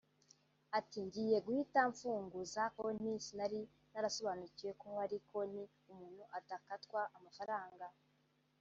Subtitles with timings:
[0.77, 3.59] Ati “Ngiye guhita mpfunguza konti sinari
[3.91, 7.87] narasobanukiwe ko hari konti umuntu adakatwa amafaranga[